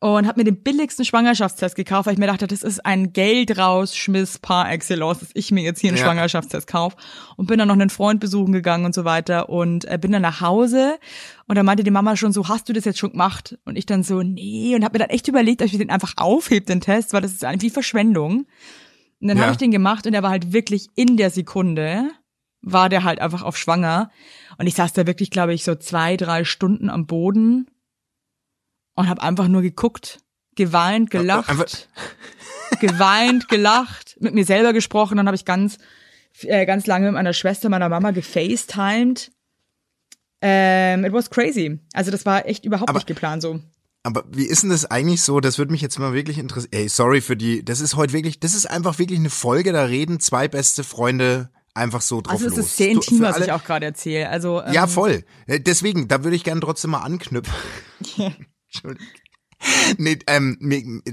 [0.00, 4.38] Und habe mir den billigsten Schwangerschaftstest gekauft, weil ich mir dachte, das ist ein Geldrausschmiss
[4.38, 6.04] par excellence, dass ich mir jetzt hier einen Ja.
[6.04, 6.96] Schwangerschaftstest kaufe.
[7.36, 10.20] Und bin dann noch einen Freund besuchen gegangen und so weiter und äh, bin dann
[10.20, 10.98] nach Hause
[11.46, 13.56] und dann meinte die Mama schon so, hast du das jetzt schon gemacht?
[13.64, 14.74] Und ich dann so, nee.
[14.74, 17.32] Und habe mir dann echt überlegt, ob ich den einfach aufhebe, den Test, weil das
[17.32, 18.44] ist eigentlich wie Verschwendung.
[19.20, 19.44] Und dann Ja.
[19.44, 22.10] habe ich den gemacht und der war halt wirklich in der Sekunde,
[22.66, 24.10] war der halt einfach auf schwanger.
[24.58, 27.68] Und ich saß da wirklich, glaube ich, so zwei, drei Stunden am Boden
[28.94, 30.20] und habe einfach nur geguckt,
[30.56, 31.66] geweint, gelacht, Einfach-
[32.80, 35.16] geweint, gelacht, mit mir selber gesprochen.
[35.16, 35.78] Dann habe ich ganz,
[36.42, 39.30] äh, ganz lange mit meiner Schwester, meiner Mama gefacetimed.
[40.40, 41.80] Ähm, it was crazy.
[41.92, 43.60] Also das war echt überhaupt Aber- nicht geplant so.
[44.06, 45.40] Aber wie ist denn das eigentlich so?
[45.40, 46.72] Das würde mich jetzt mal wirklich interessieren.
[46.74, 47.64] Ey, sorry für die.
[47.64, 51.48] Das ist heute wirklich, das ist einfach wirklich eine Folge, da reden zwei beste Freunde
[51.74, 52.66] einfach so drauf Also es los.
[52.66, 54.28] ist sehr intim, was alle- ich auch gerade erzähle.
[54.28, 55.24] Also ähm, Ja, voll.
[55.46, 57.52] Äh, Deswegen, da würde ich gerne trotzdem mal anknüpfen.
[59.96, 60.58] Nee, ähm,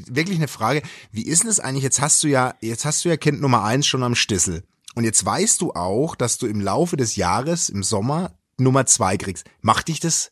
[0.08, 0.82] wirklich eine Frage.
[1.12, 1.84] Wie ist denn das eigentlich?
[1.84, 4.64] Jetzt hast du ja, jetzt hast du ja Kind Nummer eins schon am Stissel.
[4.94, 9.16] Und jetzt weißt du auch, dass du im Laufe des Jahres, im Sommer, Nummer zwei
[9.16, 9.46] kriegst.
[9.62, 10.32] Macht dich das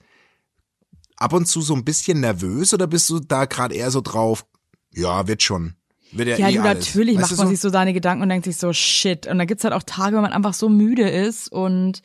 [1.15, 4.46] ab und zu so ein bisschen nervös oder bist du da gerade eher so drauf?
[4.94, 5.76] Ja, wird schon.
[6.12, 6.88] Wird ja, Ja, eh du, alles.
[6.88, 9.28] natürlich Weißt macht man sich so seine Gedanken und denkt sich so, shit.
[9.28, 12.02] Und dann gibt's halt auch Tage, wo man einfach so müde ist und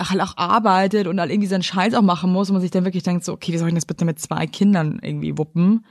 [0.00, 2.84] halt auch arbeitet und halt irgendwie seinen Scheiß auch machen muss und man sich dann
[2.84, 5.84] wirklich denkt so, okay, wie soll ich das bitte mit zwei Kindern irgendwie wuppen?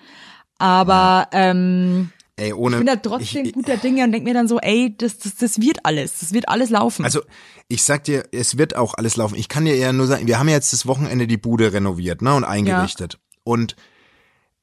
[0.58, 2.76] Aber ähm, Ey, ohne.
[2.76, 5.36] ich bin da trotzdem ich- guter Dinge und denk mir dann so, ey, das, das,
[5.36, 7.06] das wird alles, das wird alles laufen.
[7.06, 7.22] Also,
[7.68, 9.36] ich sag dir, es wird auch alles laufen.
[9.36, 12.34] Ich kann dir eher nur sagen, wir haben jetzt das Wochenende die Bude renoviert, ne,
[12.34, 13.20] und eingerichtet.
[13.44, 13.76] Und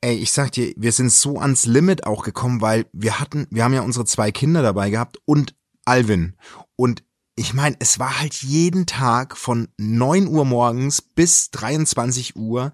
[0.00, 3.64] ey, ich sag dir, wir sind so ans Limit auch gekommen, weil wir hatten, wir
[3.64, 6.36] haben ja unsere zwei Kinder dabei gehabt und Alvin.
[6.76, 7.02] Und
[7.36, 12.72] ich meine, es war halt jeden Tag von 9 Uhr morgens bis 23 Uhr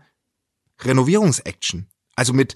[0.81, 1.87] Renovierungsaction.
[2.17, 2.55] Also mit,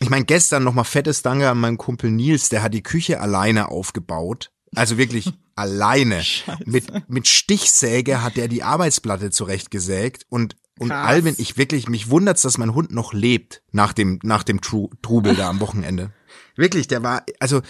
[0.00, 3.68] ich meine, gestern nochmal fettes Danke an meinen Kumpel Nils, der hat die Küche alleine
[3.68, 4.52] aufgebaut.
[4.74, 6.22] Also wirklich alleine.
[6.64, 11.08] Mit, mit Stichsäge hat er die Arbeitsplatte zurechtgesägt und, und Krass.
[11.08, 14.88] Alvin, ich wirklich, mich wundert's, dass mein Hund noch lebt nach dem, nach dem Tru
[15.02, 16.10] Trubel da am Wochenende.
[16.56, 17.60] Wirklich, der war, also,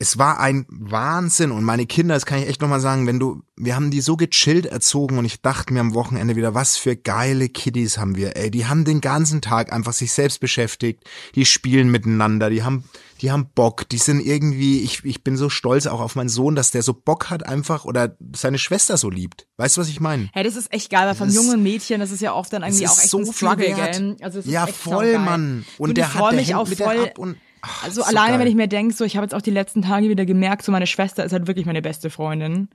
[0.00, 3.42] es war ein Wahnsinn und meine Kinder, das kann ich echt nochmal sagen, wenn du,
[3.56, 6.94] wir haben die so gechillt erzogen und ich dachte mir am Wochenende wieder, was für
[6.94, 11.02] geile Kiddies haben wir, ey, die haben den ganzen Tag einfach sich selbst beschäftigt,
[11.34, 12.84] die spielen miteinander, die haben,
[13.22, 16.54] die haben Bock, die sind irgendwie, ich, ich bin so stolz auch auf meinen Sohn,
[16.54, 19.48] dass der so Bock hat einfach oder seine Schwester so liebt.
[19.56, 20.30] Weißt du, was ich meine?
[20.32, 22.86] Hey, das ist echt geil, weil von jungen Mädchen, das ist ja oft dann irgendwie
[22.86, 24.16] auch echt so ein Struggle, gell?
[24.20, 25.18] Also Ja, voll.
[25.18, 25.64] Mann.
[25.76, 27.00] Und Und der hat- der mich auch voll.
[27.00, 28.40] ab und- ach, also so alleine, geil.
[28.40, 30.72] wenn ich mir denke, so ich habe jetzt auch die letzten Tage wieder gemerkt, so
[30.72, 32.68] meine Schwester ist halt wirklich meine beste Freundin.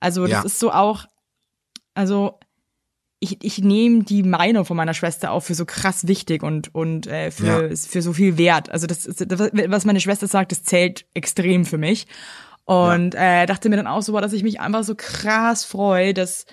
[0.00, 0.42] Also das Ja.
[0.42, 1.06] ist so auch,
[1.94, 2.38] also
[3.18, 7.06] ich, ich nehme die Meinung von meiner Schwester auch für so krass wichtig und und
[7.06, 8.70] äh, für für so viel Wert.
[8.70, 12.06] Also das ist, was meine Schwester sagt, das zählt extrem für mich.
[12.66, 16.46] Und äh, dachte mir dann auch so, dass ich mich einfach so krass freue, dass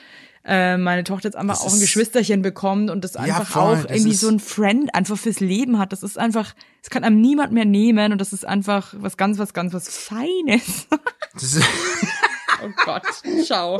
[0.45, 3.77] äh, meine Tochter jetzt einfach Das auch ein ist- Geschwisterchen bekommt und das einfach voll,
[3.77, 5.91] auch irgendwie so ein Friend einfach fürs Leben hat.
[5.93, 9.37] Das ist einfach, das kann einem niemand mehr nehmen und das ist einfach was ganz,
[9.37, 10.87] was ganz, was Feines.
[12.65, 13.03] Oh Gott,
[13.45, 13.77] schau.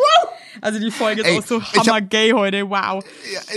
[0.60, 3.02] Also die Folge ist Ey, auch so hab- hammergay heute, wow.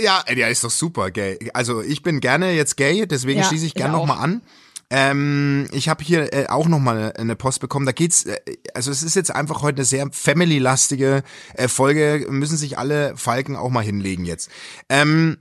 [0.01, 1.37] Ja, ja, ja, ist doch super, gay.
[1.53, 4.41] Also ich bin gerne jetzt gay, deswegen Ja, schließe ich gerne nochmal an.
[4.89, 7.85] Ähm, ich habe hier äh, auch nochmal eine, Post bekommen.
[7.85, 8.37] Da geht's, äh,
[8.73, 11.23] also es ist jetzt einfach heute eine sehr family-lastige
[11.55, 12.25] äh, Folge.
[12.29, 14.49] Müssen sich alle Falken auch mal hinlegen jetzt.
[14.87, 15.37] Ähm,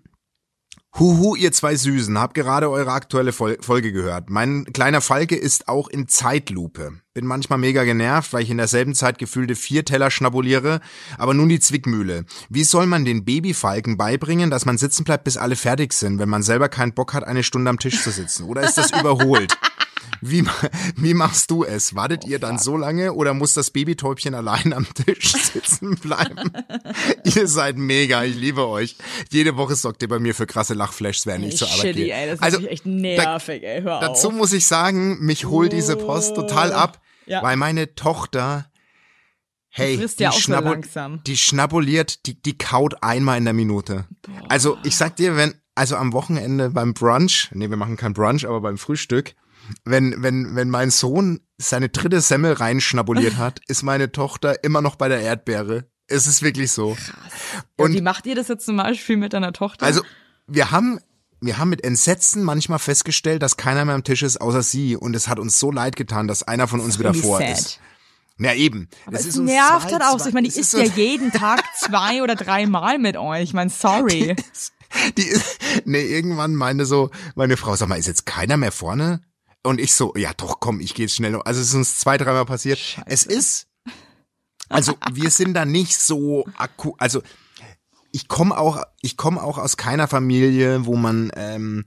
[0.99, 4.31] Huhu, ihr zwei Süßen, hab gerade eure aktuelle Fol Folge gehört.
[4.31, 6.93] Mein kleiner Falke ist auch in Zeitlupe.
[7.13, 10.81] Bin manchmal mega genervt, weil ich in derselben Zeit gefühlte vier Teller schnabuliere,
[11.19, 12.25] aber nun die Zwickmühle.
[12.49, 16.31] Wie soll man den Babyfalken beibringen, dass man sitzen bleibt, bis alle fertig sind, wenn
[16.31, 18.45] man selber keinen Bock hat, eine Stunde am Tisch zu sitzen?
[18.45, 19.55] Oder ist das überholt?
[20.21, 20.45] Wie,
[20.97, 21.95] wie machst du es?
[21.95, 26.53] Wartet ihr dann so lange oder muss das Babytäubchen allein am Tisch sitzen bleiben?
[27.25, 28.97] ihr seid mega, ich liebe euch.
[29.31, 32.15] Jede Woche sorgt ihr bei mir für krasse Lachflashs, während ich zur Arbeit Shitty, gehe.
[32.15, 34.35] ey, das ist also, wirklich echt nervig, ey, hör dazu auf.
[34.35, 37.43] muss ich sagen, mich holt diese Post total ab, Ja.
[37.43, 38.71] weil meine Tochter
[39.69, 44.07] Hey, frisst ja schnabu- die schnabuliert, die, die kaut einmal in der Minute.
[44.49, 48.47] Also ich sag dir, wenn, also am Wochenende beim Brunch, nee, wir machen kein Brunch,
[48.47, 49.35] aber beim Frühstück,
[49.85, 54.97] wenn, wenn, wenn mein Sohn seine dritte Semmel reinschnabuliert hat, ist meine Tochter immer noch
[54.97, 55.85] bei der Erdbeere.
[56.09, 56.91] Es ist wirklich so.
[57.77, 59.85] Und Und wie macht ihr das jetzt zum Beispiel mit deiner Tochter?
[59.87, 60.03] also
[60.47, 61.01] wir haben
[61.41, 65.15] wir haben mit Entsetzen manchmal festgestellt, dass keiner mehr am Tisch ist außer sie und
[65.15, 67.51] es hat uns so leid getan, dass einer von uns wieder vor sad.
[67.51, 67.81] ist.
[68.39, 68.89] Na eben.
[69.05, 70.29] Aber Das es ist nervt halt auch so.
[70.29, 73.43] Ich meine, die isst so- ja jeden Tag zwei oder dreimal mit euch.
[73.43, 74.37] Ich meine, sorry.
[75.19, 75.41] Die,
[75.85, 79.21] nee, irgendwann meinte so, meine Frau, sag mal, ist jetzt keiner mehr vorne?
[79.67, 81.35] Und ich so, ja doch, komm, ich gehe jetzt schnell.
[81.43, 82.79] Also es ist uns zwei, dreimal passiert.
[83.05, 83.67] Es ist,
[84.69, 87.23] also wir sind da nicht so akku, also
[88.13, 91.85] ich komme auch, ich komme auch aus keiner Familie, wo man ähm,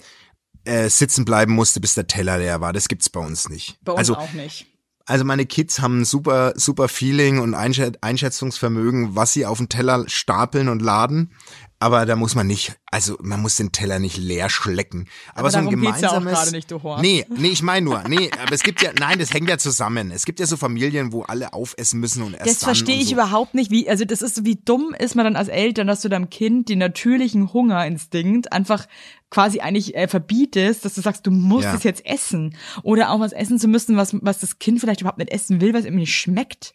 [0.66, 2.74] äh, sitzen bleiben musste, bis der Teller leer war.
[2.74, 3.80] Das gibt's bei uns nicht.
[3.84, 4.68] Bei uns also, auch nicht.
[5.06, 9.70] also meine Kids haben ein super, super Feeling und Einschä Einschätzungsvermögen, was sie auf den
[9.70, 11.34] Teller stapeln und laden.
[11.82, 15.08] Aber da muss man nicht, also man muss den Teller nicht leer schlecken.
[15.32, 16.34] Aber, Aber so ein ja gemeinsames.
[16.34, 17.02] gerade nicht, du Horst.
[17.02, 20.12] Nee, nee, ich meine nur, nee, aber es gibt ja, nein, das hängt ja zusammen.
[20.12, 23.14] Es gibt ja so Familien, wo alle aufessen müssen und erst Das verstehe ich so.
[23.14, 26.02] überhaupt nicht, wie, also das ist so, wie dumm ist man dann als Eltern, dass
[26.02, 28.86] du deinem Kind den natürlichen Hungerinstinkt einfach
[29.30, 31.76] quasi eigentlich äh, verbietest, dass du sagst, du musst Ja.
[31.76, 32.58] es jetzt essen.
[32.84, 35.74] Oder auch was essen zu müssen, was, was das Kind vielleicht überhaupt nicht essen will,
[35.74, 36.74] was ihm nicht schmeckt.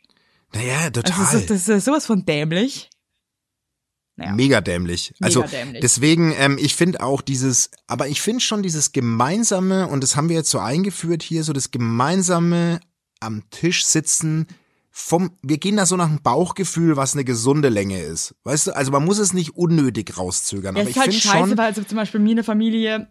[0.55, 1.19] Naja, Also total.
[1.21, 2.89] das, ist, das ist sowas von dämlich.
[4.17, 4.33] Naja.
[4.33, 5.13] Mega dämlich.
[5.21, 5.81] Also dämlich.
[5.81, 10.29] deswegen, ähm, ich finde auch dieses, aber ich finde schon dieses gemeinsame, und das haben
[10.29, 12.81] wir jetzt so eingeführt hier, so das gemeinsame
[13.19, 14.47] am Tisch sitzen
[14.97, 18.37] vom, wir gehen da so nach dem Bauchgefühl, was eine gesunde Länge ist.
[18.45, 21.15] Weißt du, also man muss es nicht unnötig rauszögern, Ja, aber es ich ist halt
[21.15, 23.09] scheiße, schon, weil also zum Beispiel mir in der Familie,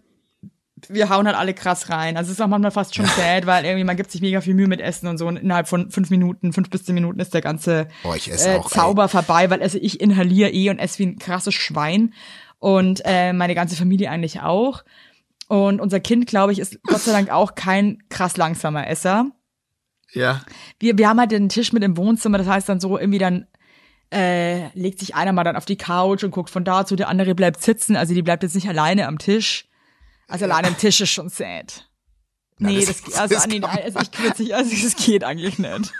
[0.89, 2.17] wir hauen halt alle krass rein.
[2.17, 4.53] Also es ist auch manchmal fast schon sad, weil irgendwie man gibt sich mega viel
[4.53, 7.33] Mühe mit Essen und so und innerhalb von fünf Minuten, fünf bis zehn Minuten ist
[7.33, 8.71] der ganze esse äh, auch, ey.
[8.71, 12.13] Zauber vorbei, weil also ich inhaliere eh und esse wie ein krasses Schwein
[12.59, 14.83] und äh, meine ganze Familie eigentlich auch.
[15.47, 19.27] Und unser Kind, glaube ich, ist Gott sei Dank auch kein krass langsamer Esser
[20.13, 20.41] ja,
[20.79, 23.47] wir, wir haben halt den Tisch mit im Wohnzimmer, das heißt dann so irgendwie dann
[24.13, 27.09] äh, legt sich einer mal dann auf die Couch und guckt von da zu, der
[27.09, 29.67] andere bleibt sitzen, also die bleibt jetzt nicht alleine am Tisch.
[30.27, 31.89] Also alleine am Tisch ist schon sad.
[32.59, 35.59] Na, Nee, das- das, also, das nee, also ich quitze nicht, also das geht eigentlich
[35.59, 35.91] nicht.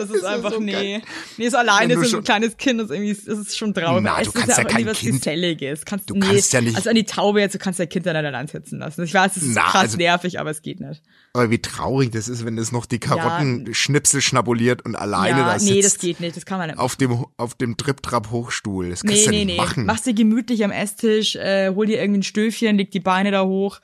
[0.00, 0.72] Das ist einfach, so nee.
[0.72, 1.02] geil.
[1.36, 4.02] Nee, so alleine so ein kleines Kind ist irgendwie, das ist schon traurig.
[4.02, 5.84] Na, weil du ist kannst ja auch kein Kind- Geselliges.
[5.84, 8.06] Kannst, du nee, kannst ja nicht- Also an die Taube jetzt, du kannst dein Kind
[8.06, 9.04] dann allein sitzen lassen.
[9.04, 11.02] Ich weiß, es ist Na, krass also- nervig, aber es geht nicht.
[11.32, 15.58] aber wie traurig das ist, wenn es noch die Karottenschnipsel schnabuliert und alleine ja, da
[15.58, 15.72] sitzt.
[15.72, 16.78] nee, das geht nicht, das kann man nicht.
[16.78, 18.90] Auf dem, auf dem Trip-Trap-Hochstuhl.
[18.90, 19.60] Das kannst Nee, du ja nee, nicht nee.
[19.60, 19.86] machen.
[19.86, 23.44] Machst dir gemütlich am Esstisch, äh, hol dir irgendwie ein Stöfchen, leg die Beine da
[23.44, 23.80] hoch,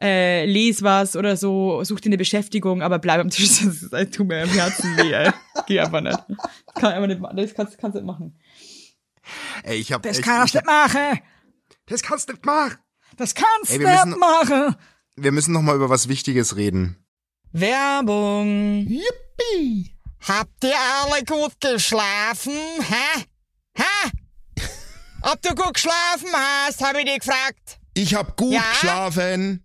[0.00, 3.92] äh, les was oder so, such dir eine Beschäftigung, aber bleib am Tisch, das ist,
[3.92, 5.30] das tut mir im Herzen weh, ey.
[5.66, 6.18] Geh einfach nicht.
[6.28, 7.36] Das kann einfach nicht machen.
[7.36, 8.38] Das kannst, kannst du nicht machen.
[9.64, 11.20] Ey, ich hab Das echt, kannst du ich, nicht machen.
[11.86, 12.76] Das kannst du nicht machen.
[13.16, 14.76] Das kannst du wir müssen- nicht machen.
[15.16, 16.96] Wir müssen noch mal über was Wichtiges reden.
[17.52, 18.86] Werbung.
[18.86, 19.96] Yippie!
[20.28, 22.52] Habt ihr alle gut geschlafen?
[22.52, 23.24] Hä?
[23.76, 24.10] Hä?
[25.22, 27.78] Ob du gut geschlafen hast, habe ich dich gefragt.
[27.94, 28.62] Ich hab gut Ja?
[28.72, 29.64] geschlafen.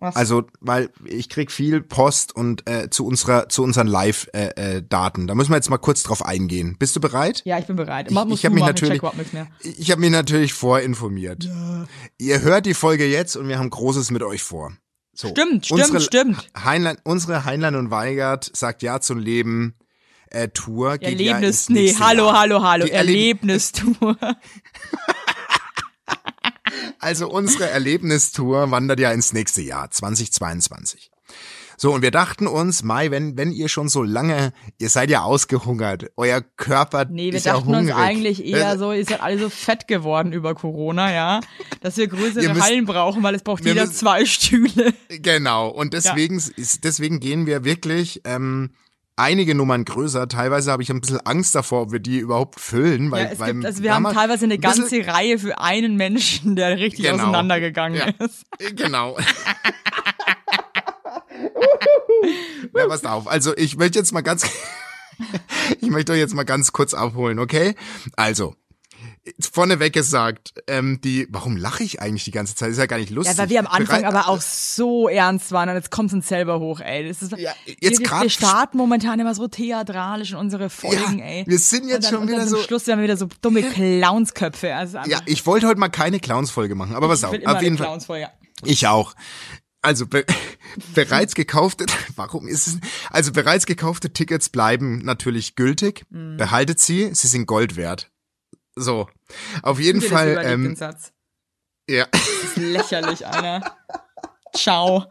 [0.00, 0.16] Was?
[0.16, 4.58] Also, weil ich krieg viel Post und äh, zu unserer zu unseren Live-Daten.
[4.58, 5.26] Äh, äh, Daten.
[5.26, 6.76] da müssen wir jetzt mal kurz drauf eingehen.
[6.78, 7.42] Bist du bereit?
[7.44, 8.10] ja, ich bin bereit.
[8.10, 9.46] Ich, ich habe mich ich natürlich, mehr.
[9.62, 11.48] ich habe mich natürlich vorinformiert.
[12.18, 14.72] Ihr hört die Folge jetzt und wir haben Großes mit euch vor.
[15.12, 16.48] So, Stimmt, stimmt, unsere stimmt.
[16.64, 19.74] Heinlein, unsere Heinlein und Weigert sagt ja zum Leben.
[20.30, 24.16] Äh, Tour geht ja Erlebnis, nee, hallo, hallo, hallo, Erlebnistour.
[27.00, 31.10] Also unsere Erlebnistour wandert ja ins nächste Jahr, 2022.
[31.76, 35.22] So, und wir dachten uns, Mai, wenn, wenn ihr schon so lange, ihr seid ja
[35.22, 37.94] ausgehungert, euer Körper Nee, wir ist ja dachten uns hungrig.
[37.96, 41.40] eigentlich eher Äh, so, ihr seid alle so fett geworden über Corona, ja,
[41.80, 44.92] dass wir größere müsst- Hallen brauchen, weil es braucht jeder müssen- zwei Stühle.
[45.08, 48.72] Genau, und deswegen, ist, deswegen gehen wir wirklich ähm,
[49.16, 50.28] einige Nummern größer.
[50.28, 53.10] Teilweise habe ich ein bisschen Angst davor, ob wir die überhaupt füllen.
[53.10, 55.96] Weil, ja, weil gibt, also wir haben teilweise eine ein bisschen- ganze Reihe für einen
[55.96, 57.16] Menschen, der richtig Genau.
[57.22, 58.24] auseinandergegangen Ja.
[58.24, 58.44] ist.
[58.76, 59.16] Genau.
[62.74, 63.26] ja, passt auf.
[63.28, 64.46] Also ich möchte jetzt mal ganz,
[65.80, 67.74] ich möchte euch jetzt mal ganz kurz abholen, okay?
[68.16, 68.54] Also,
[69.52, 72.70] vorneweg gesagt, ähm, die, warum lache ich eigentlich die ganze Zeit?
[72.70, 73.36] Ist ja gar nicht lustig.
[73.36, 76.14] Ja, weil wir am Anfang Bereit- aber auch so ernst waren und jetzt kommt es
[76.14, 77.06] uns selber hoch, ey.
[77.06, 81.18] Das ist, Ja, jetzt wir, grad- wir starten momentan immer so theatralisch in unsere Folgen,
[81.18, 81.44] Ja, ey.
[81.46, 83.62] wir sind jetzt dann, schon und dann wieder so- Schluss werden wir wieder so dumme
[83.62, 84.74] Clownsköpfe.
[84.74, 87.76] Also Ja, ich wollte heute mal keine Clowns-Folge machen, aber was will immer auf jeden
[87.78, 87.98] Fall.
[88.64, 89.14] Ich auch.
[89.82, 90.24] Also be
[90.94, 92.78] bereits gekaufte, warum ist es?
[93.10, 96.04] Also bereits gekaufte Tickets bleiben natürlich gültig.
[96.10, 96.36] Mhm.
[96.36, 98.10] Behaltet sie, sie sind Gold wert.
[98.76, 99.08] So,
[99.62, 100.40] auf jeden Fall.
[100.44, 101.12] Ähm, Satz.
[101.88, 102.06] ja.
[102.12, 103.76] Das ist lächerlich, Alter.
[104.54, 105.06] Ciao.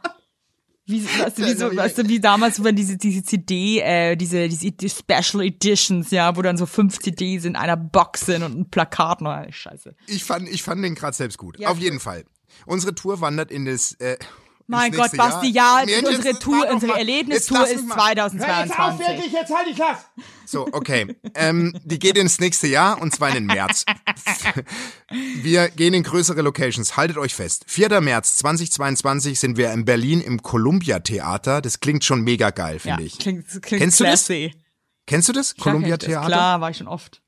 [0.86, 4.50] Wie, weißt, du, wie so, weißt du, wie damals, wenn diese, diese CD, äh, diese,
[4.50, 8.58] diese die Special Editions, ja, wo dann so fünf CDs in einer Box sind und
[8.58, 9.46] ein Plakat noch.
[9.52, 9.96] Scheiße.
[10.08, 11.60] Ich fand, ich fand den gerade selbst gut.
[11.60, 11.70] Ja.
[11.70, 12.26] Auf jeden Fall.
[12.66, 13.94] Unsere Tour wandert in das.
[14.00, 14.18] Äh,
[14.70, 16.96] Mein Gott, Basti, ja, Nee, jetzt- unsere jetzt Tour, unsere.
[16.98, 18.14] Erlebnistour Jetzt lass ist mich mal.
[18.16, 19.32] 2022.
[19.34, 20.02] jetzt halt die Klasse!
[20.46, 21.16] So, okay.
[21.36, 23.86] ähm, die geht ins nächste Jahr und zwar in den März.
[25.42, 26.96] Wir gehen in größere Locations.
[26.98, 27.66] Haltet euch fest.
[27.68, 28.00] 4.
[28.02, 31.62] März 2022 sind wir in Berlin im Columbia Theater.
[31.62, 33.18] Das klingt schon mega geil, Ja, finde ich.
[33.18, 34.26] klingt, klingt Kennst du das?
[34.26, 34.54] classy.
[35.08, 35.56] Kennst du das?
[35.56, 36.08] Klar Columbia ich das.
[36.10, 36.28] Theater?
[36.28, 37.22] Klar, war ich schon oft.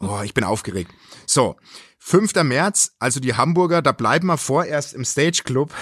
[0.00, 0.90] Oh, ich bin aufgeregt.
[1.26, 1.56] So,
[2.04, 2.34] 5.
[2.42, 5.72] März, also die Hamburger, da bleiben wir vorerst im Stage Club,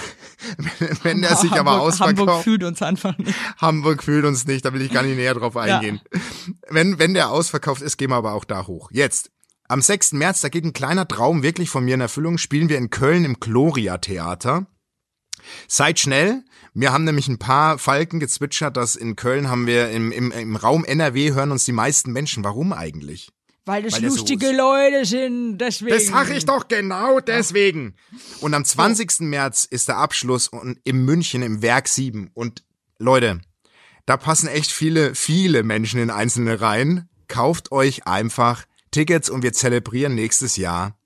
[1.02, 2.18] wenn der sich aber Hamburg, ausverkauft.
[2.18, 3.35] Hamburg fühlt uns einfach nicht.
[3.56, 6.02] Hamburg fühlt uns nicht, da will ich gar nicht näher drauf eingehen.
[6.68, 8.90] Wenn, wenn der ausverkauft ist, gehen wir aber auch da hoch.
[8.92, 9.30] Jetzt,
[9.66, 10.12] am 6.
[10.12, 13.24] März, da geht ein kleiner Traum wirklich von mir in Erfüllung, spielen wir in Köln
[13.24, 14.66] im Gloria Theater.
[15.68, 16.44] Seid schnell.
[16.74, 20.56] Wir haben nämlich ein paar Falken gezwitschert, dass in Köln haben wir im, im, im
[20.56, 22.44] Raum NRW hören uns die meisten Menschen.
[22.44, 23.30] Warum eigentlich?
[23.66, 24.56] Weil das Weil so lustige ist.
[24.56, 25.92] Leute sind, deswegen.
[25.92, 27.94] Das sag ich doch genau deswegen.
[28.40, 29.20] Und am 20.
[29.20, 32.30] März ist der Abschluss und in München im Werk 7.
[32.32, 32.64] Und
[32.98, 33.40] Leute,
[34.06, 37.08] da passen echt viele, viele Menschen in einzelne Reihen.
[37.28, 40.99] Kauft euch einfach Tickets und wir zelebrieren nächstes Jahr.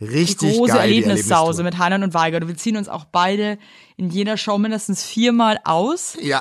[0.00, 0.82] Richtig große geil.
[0.82, 2.46] Erlebnissause mit Heinern und Weiger.
[2.46, 3.58] Wir ziehen uns auch beide
[3.96, 6.40] in jeder Show mindestens viermal aus Ja,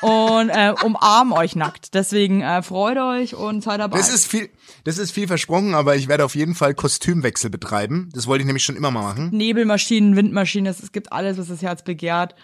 [0.00, 1.94] und äh, umarmen euch nackt.
[1.94, 3.98] Deswegen äh, freut euch und seid dabei.
[3.98, 4.50] das ist viel,
[4.82, 8.08] das ist viel versprochen, aber ich werde auf jeden Fall Kostümwechsel betreiben.
[8.14, 9.30] Das wollte ich nämlich schon immer mal machen.
[9.30, 12.34] Nebelmaschinen, Windmaschinen, es, es gibt alles, was das Herz begehrt.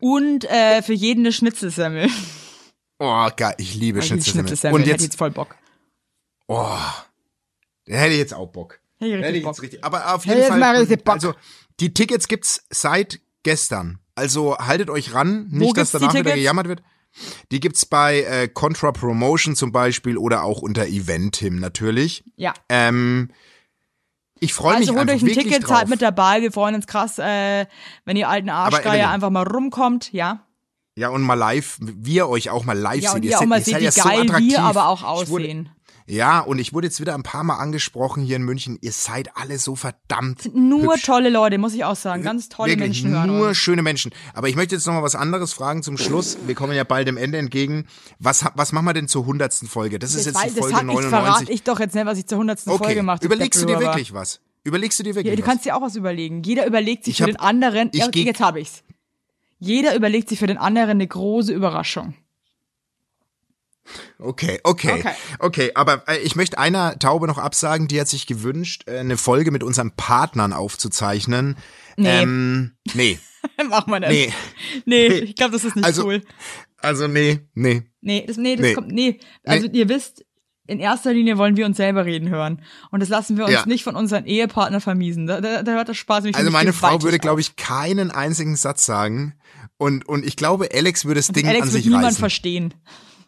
[0.00, 2.08] Und äh, für jeden eine Schnitzelsemmel.
[2.98, 3.54] Oh, geil.
[3.58, 4.48] Ich liebe Schnitzelsemmel.
[4.48, 4.74] Schnitzelsemmel.
[4.74, 5.56] Und hätte jetzt, jetzt voll Bock.
[6.46, 6.78] oh,
[7.86, 8.81] da hätte ich jetzt auch Bock.
[9.02, 9.84] Hätte richtig jetzt richtig.
[9.84, 10.98] Aber auf jeden mal Fall.
[11.06, 11.34] Also
[11.80, 13.98] die Tickets gibt's seit gestern.
[14.14, 16.82] Also haltet euch ran, Wo nicht, dass gibt's die danach wieder gejammert wird.
[17.50, 22.24] Die gibt's bei äh, Contra Promotion zum Beispiel oder auch unter Eventim natürlich.
[22.36, 22.54] Ja.
[22.68, 23.30] Ähm,
[24.40, 26.40] ich freue mich Also holt einfach euch ein Ticket, zahlt mit dabei.
[26.42, 27.66] Wir freuen uns krass, äh,
[28.04, 30.12] wenn ihr alten Arschgeier einfach mal rumkommt.
[30.12, 30.46] Ja.
[30.96, 33.16] ja und mal live, wir euch auch mal live Ja, sehen.
[33.20, 34.50] und ihr auch mal seht, wie ja so geil attraktiv.
[34.50, 35.68] wir aber auch aussehen.
[36.12, 38.76] Ja, und ich wurde jetzt wieder ein paar Mal angesprochen hier in München.
[38.82, 41.06] Ihr seid alle so verdammt Nur hübsch.
[41.06, 42.22] tolle Leute, muss ich auch sagen.
[42.22, 43.56] Ganz tolle Wirklich, Menschen hören nur uns.
[43.56, 44.12] schöne Menschen.
[44.34, 46.36] Aber ich möchte jetzt noch mal was anderes fragen zum Schluss.
[46.46, 47.86] Wir kommen ja bald dem Ende entgegen.
[48.18, 49.98] Was, was machen wir denn zur hundertsten Folge?
[49.98, 51.50] Das ist Das, jetzt weiß- die das, Folge sag, ich verrate 99.
[51.54, 53.24] ich doch jetzt nicht, was ich zur hundertsten okay, Folge mache.
[53.24, 54.40] überlegst du dir wirklich was?
[54.64, 55.48] Überlegst du dir wirklich Ja, du was?
[55.48, 56.42] kannst dir auch was überlegen.
[56.42, 57.88] Jeder überlegt sich Ich für hab- den anderen.
[57.92, 58.82] ich ja, jetzt habe ich's.
[59.60, 62.14] Jeder überlegt sich für den anderen eine große Überraschung.
[64.18, 65.10] Okay, okay, Okay.
[65.40, 65.70] okay.
[65.74, 69.50] aber äh, ich möchte einer Taube noch absagen, die hat sich gewünscht, äh, eine Folge
[69.50, 71.56] mit unseren Partnern aufzuzeichnen.
[71.96, 72.22] Nee.
[72.22, 73.18] Ähm, nee,
[73.68, 74.10] Machen wir nicht.
[74.10, 74.32] nee.
[74.86, 76.22] Nee, ich glaube, das ist nicht Also- cool.
[76.78, 77.82] Also nee, nee.
[78.00, 78.74] Nee, das, nee, das Nee.
[78.74, 79.20] kommt, nee.
[79.44, 80.24] Also ihr wisst,
[80.66, 82.62] in erster Linie wollen wir uns selber reden hören.
[82.90, 83.66] Und das lassen wir uns Ja.
[83.66, 85.26] nicht von unseren Ehepartner vermiesen.
[85.26, 88.56] Da, da, da hört das Spaß nämlich Also meine Frau würde, glaube ich, keinen einzigen
[88.56, 89.34] Satz sagen.
[89.76, 92.74] Und, und ich glaube, Alex würde das Ding Alex an wird sich niemand verstehen.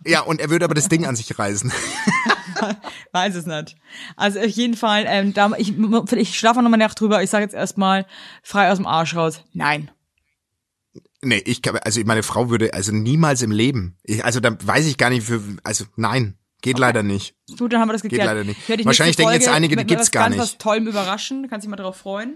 [0.06, 1.72] Ja, und er würde aber das Ding an sich reißen.
[3.12, 3.76] Weiß es nicht.
[4.16, 5.74] Also auf jeden Fall, ähm, da, ich,
[6.12, 7.22] ich schlafe noch mal Nacht drüber.
[7.22, 8.06] Ich sage jetzt erstmal
[8.42, 9.42] frei aus dem Arsch raus.
[9.52, 9.90] Nein.
[11.22, 13.96] Nee, ich kann, also meine Frau würde, also niemals im Leben.
[14.02, 17.34] Ich, also da weiß ich gar nicht für, also nein, geht leider nicht.
[17.58, 18.26] Gut, dann haben wir das geklärt.
[18.26, 18.60] leider nicht.
[18.84, 20.42] Wahrscheinlich denken jetzt einige, die gibt's gar ganz nicht.
[20.42, 21.42] was Tollem überraschen.
[21.42, 22.34] Du kannst dich mal darauf freuen.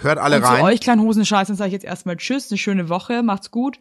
[0.00, 0.58] Hört alle Und rein.
[0.58, 3.78] zu euch kleinen Hosenscheißen sage ich jetzt erstmal Tschüss, eine schöne Woche, macht's gut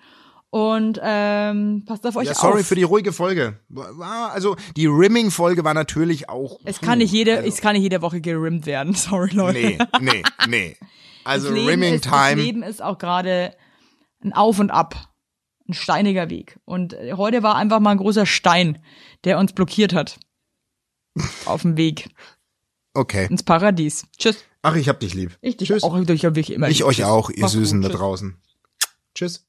[0.53, 2.67] und ähm, passt auf euch Ja, sorry auf.
[2.67, 3.59] für die ruhige Folge.
[3.69, 6.59] War, also die Rimming-Folge war natürlich auch.
[6.63, 8.93] es kann nicht jede, also- es kann nicht jede Woche gerimmt werden.
[8.93, 9.59] Sorry Leute.
[9.59, 10.77] Nee, nee, nee.
[11.23, 12.41] Also das Leben Rimming ist, Das Time.
[12.41, 13.55] Leben ist auch gerade
[14.23, 15.09] ein Auf und Ab,
[15.67, 16.59] ein steiniger Weg.
[16.65, 18.83] Und äh, heute war einfach mal ein großer Stein,
[19.23, 20.19] der uns blockiert hat
[21.45, 22.09] auf dem Weg
[22.93, 23.25] Okay.
[23.27, 24.05] ins Paradies.
[24.19, 24.37] Tschüss.
[24.61, 25.35] Ach, ich hab dich lieb.
[25.41, 25.81] Ich dich Tschüss.
[25.81, 26.69] auch, ich hab wirklich immer.
[26.69, 26.87] Ich lieb.
[26.87, 27.61] euch auch, ihr Mach's gut.
[27.63, 28.37] Süßen da draußen.
[29.15, 29.47] Tschüss.